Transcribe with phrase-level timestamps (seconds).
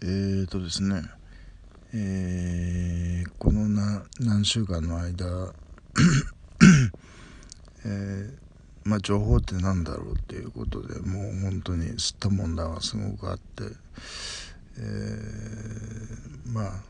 [0.00, 1.02] えーとですね、
[1.92, 5.26] えー、このな何週間の間、
[7.84, 8.32] えー、
[8.84, 13.64] まあ情報って何だろうっていうことでもう本当に吸った問題がすごくあって、
[14.76, 16.80] えー、まあ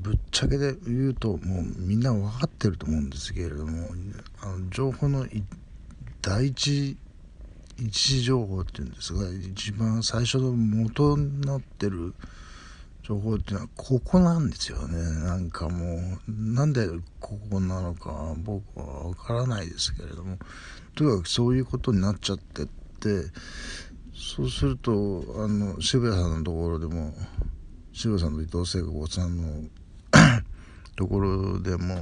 [0.00, 3.88] ぶっちゃけで言うともうみんな分かってると思うんですけれども
[4.42, 5.28] あの情報の
[6.22, 6.96] 第一
[7.78, 12.14] 一時情報っていうんですが一番最初の元になってる
[13.02, 14.98] 情報っていうのはここなんですよね。
[15.24, 15.98] なんかも
[16.28, 16.88] うなんで
[17.20, 20.38] ここなのか僕は分からないですけれども。
[20.94, 23.30] とにかくそういうことになっちゃってって
[24.14, 27.12] そうするとあの渋谷さんのところでも
[27.92, 29.68] 渋谷さんと伊藤聖子さんの
[30.96, 31.96] ところでも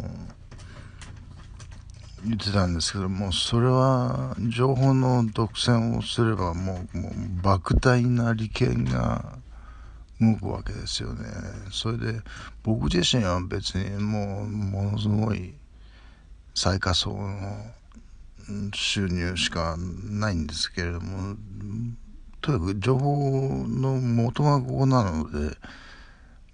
[2.24, 9.38] 言ってたんですけどもそれは情報の独占をすればもうもう莫大な利権が
[10.20, 11.26] 動くわけですよね。
[11.72, 12.20] それで
[12.62, 15.54] 僕自身は別にもうものすごい
[16.54, 17.72] 最下層の
[18.72, 21.36] 収入しかないんですけれども
[22.40, 25.56] とにかく情報の元がここなので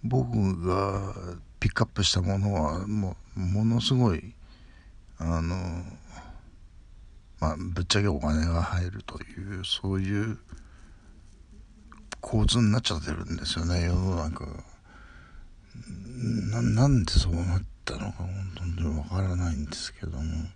[0.02, 1.14] 僕が
[1.60, 4.34] ピックアップしたものはもうものすごい
[5.18, 5.84] あの
[7.40, 10.38] まあぶっちゃけお金が入るというそういう
[12.20, 13.84] 構図になっちゃってるんですよね。
[13.84, 14.46] 世の中。
[14.46, 14.64] が
[16.50, 20.48] ななんでそうなったのか本当にわからないんですけども。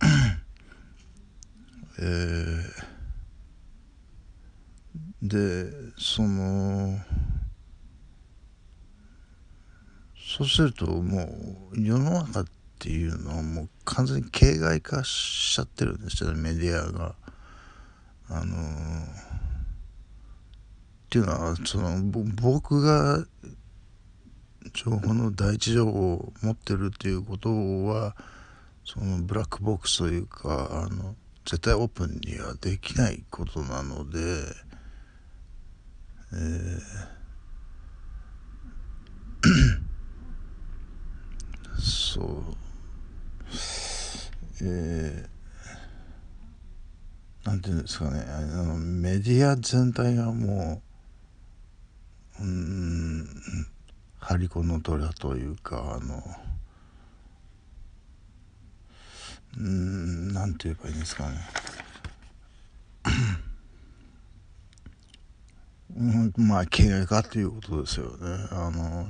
[1.96, 6.98] えー、でその
[10.16, 17.14] そうするともう世の中ってていうのはもう完全に形骸化しちゃってるんですよねメディアが。
[18.28, 19.06] あのー、っ
[21.08, 22.02] ていうのはその
[22.42, 23.24] 僕が
[24.74, 28.14] 情報の第一情報を持ってるっていうことは
[28.84, 31.14] そのブラックボックスというかあの
[31.46, 34.18] 絶対オープンにはできないことなので、
[36.34, 37.14] えー
[41.80, 42.63] そう
[44.62, 50.82] えー、なんていうんですかねあのメディア全体がも
[52.40, 53.26] ううん
[54.18, 56.22] 張り子の虎というかあの
[59.58, 61.38] うんなんて言えばいいんですかね。
[65.96, 68.48] うんまあ経営かということですよね。
[68.50, 69.06] あの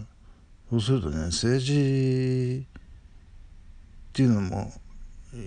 [0.68, 4.72] そうするとね政治っていうのも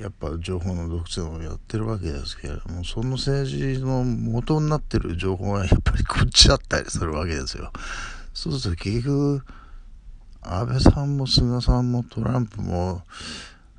[0.01, 7.71] やっぱ情報の独占をやってるわけですけれどもその政治の元になってる情報がやっぱりこっちだったりするわけですよ。
[8.33, 9.43] そうすると結局
[10.41, 13.01] 安倍さんも菅さんもトランプも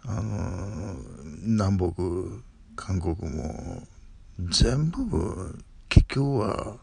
[0.07, 0.97] あの
[1.43, 2.03] 南北
[2.75, 3.83] 韓国も
[4.39, 5.59] 全部
[5.89, 6.77] 結局は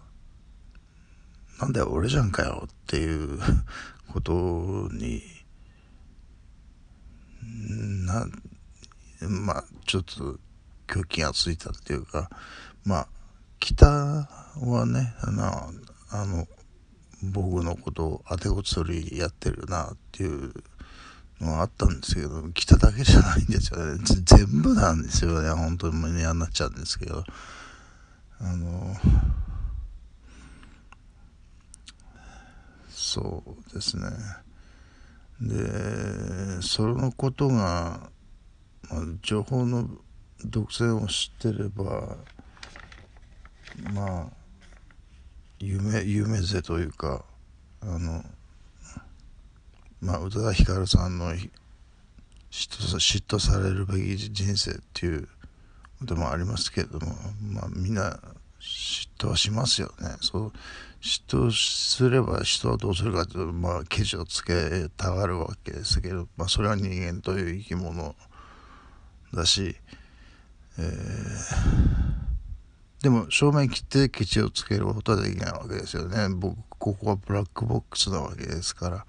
[1.60, 3.40] なんだよ俺じゃんかよっていう
[4.14, 4.32] こと
[4.94, 5.24] に
[8.06, 8.28] な
[9.22, 10.38] まあちょっと
[10.88, 12.30] 狂気がついたっていうか
[12.84, 13.08] まあ
[13.60, 15.44] 北はねあの
[16.12, 16.48] あの
[17.24, 20.54] 僕のことを当てこつりやってるなっていう
[21.42, 24.00] のがあったんですけど北だけじゃないんですよね。
[24.04, 25.50] 全部なんですよね。
[25.50, 27.24] 本当に嫌になっちゃうんですけど。
[28.40, 28.96] あの
[32.90, 34.10] そうですね。
[35.42, 38.10] でそのことが、
[39.22, 39.88] 情報の
[40.44, 42.18] 独占を知ってれば
[43.94, 44.28] まあ
[45.60, 47.24] 夢夢ぜというか
[47.82, 48.24] あの
[50.02, 51.50] まあ宇多田ヒカルさんの嫉
[52.52, 55.28] 妬嫉妬されるべき人生っていう
[56.00, 57.08] こともありますけれども
[57.54, 58.20] まあみんな
[58.60, 60.16] 嫉妬はしますよね。
[60.22, 60.54] そう
[61.02, 68.16] 嫉妬すれば人はどうするかというとまあケチをつけたがるわけですけど、まあ、それは人間という生き物
[69.36, 69.76] だし、
[70.80, 76.30] えー、でも正面切ってケチをつけることはできないわけですよね。
[76.30, 79.06] 僕ここはブラックボックスなわけですから。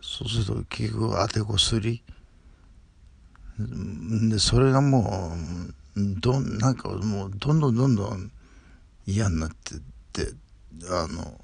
[0.00, 2.02] そうすると結局当てこすり。
[4.28, 5.32] でそれがも
[5.96, 8.30] うどなんかもうどんどんどんどん
[9.06, 9.78] 嫌になってっ
[10.12, 10.34] て
[10.90, 11.40] あの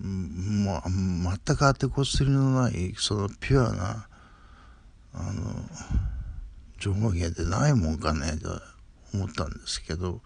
[0.00, 0.82] もう
[1.46, 4.08] 全く当てこすりのないそのピュアな
[5.14, 5.42] あの
[6.78, 8.60] 情報源でないもんかねと
[9.14, 10.20] 思ったんですけど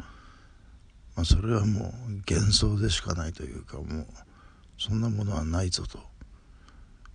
[1.17, 4.07] まあ、それはもう幻想でしかないというかもう
[4.79, 5.99] そんなものはないぞと。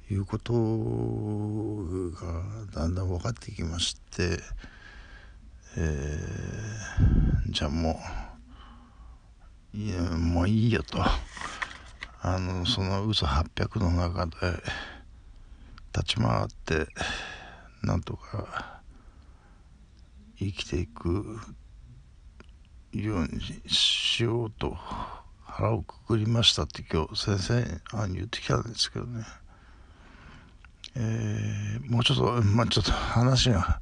[0.09, 4.39] いうことがだんだん分かってきまして、
[5.77, 7.97] えー、じゃあも
[9.73, 11.01] ういやもういいよと。
[12.23, 14.31] あのその嘘800の中で
[15.95, 16.87] 立ち回って
[17.83, 18.81] なんとか
[20.37, 21.37] 生きていく
[22.93, 24.75] ようにしようと
[25.43, 29.23] 腹をくくりましたって今日先生あ言ってきたんですけどね、
[30.95, 33.81] えー、もうちょっと まあちょっと話が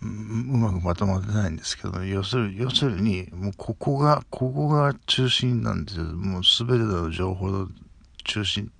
[0.00, 6.04] うまくまとまってないんですけど要する要するにもうここがここが中心なんですよ。
[6.04, 7.68] もう全ての情報の
[8.24, 8.70] 中心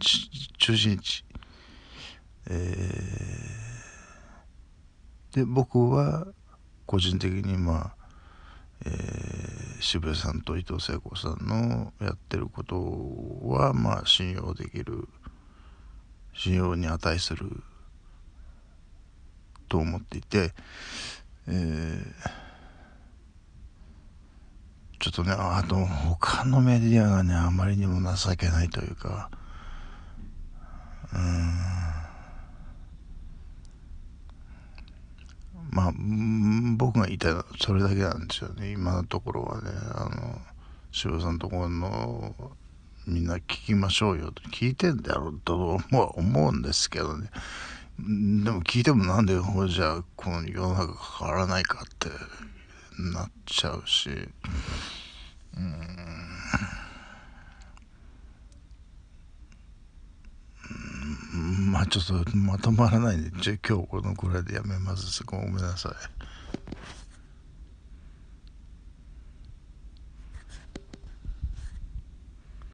[0.00, 1.24] 中心地、
[2.46, 6.26] えー、で僕は
[6.86, 7.98] 個人的にまあ
[8.86, 12.76] えー、渋谷さんと伊藤聖子さんのやってること
[13.48, 15.08] はまあ信用できる
[16.32, 17.62] 信用に値する
[19.68, 20.52] と思っていて、
[21.48, 22.04] えー、
[25.00, 29.30] ちょっとねあと他のメディアがねあまりにも情けないというか
[31.12, 31.67] うん。
[35.78, 35.92] まあ
[36.76, 38.72] 僕が言いたいのはそれだけなんですよね。
[38.72, 39.70] 今のところはね。
[39.94, 40.40] あの
[40.90, 42.34] 渋さんのところの
[43.06, 44.42] みんな聞きましょうよと。
[44.50, 45.78] 聞いてんだろうと
[46.16, 47.30] 思うんですけどね。
[47.98, 49.34] でも聞いてもなんで
[49.68, 52.08] じゃあこの世の中変わらないかって
[53.12, 54.10] なっちゃうし。
[55.56, 56.37] うん。
[61.88, 65.24] ちょっとまとまらないんで、今日このくらいでやめます。
[65.24, 65.92] ごめんなさい。